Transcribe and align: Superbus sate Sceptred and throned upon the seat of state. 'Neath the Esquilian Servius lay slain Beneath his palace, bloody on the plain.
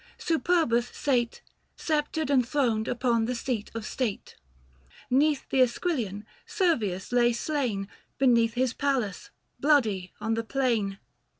Superbus 0.17 0.87
sate 0.87 1.43
Sceptred 1.75 2.31
and 2.31 2.43
throned 2.47 2.87
upon 2.87 3.25
the 3.25 3.35
seat 3.35 3.69
of 3.75 3.85
state. 3.85 4.35
'Neath 5.11 5.47
the 5.51 5.61
Esquilian 5.61 6.25
Servius 6.47 7.11
lay 7.11 7.31
slain 7.33 7.87
Beneath 8.17 8.55
his 8.55 8.73
palace, 8.73 9.29
bloody 9.59 10.11
on 10.19 10.33
the 10.33 10.43
plain. 10.43 10.97